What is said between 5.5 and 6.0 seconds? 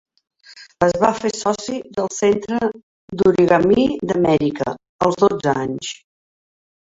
anys.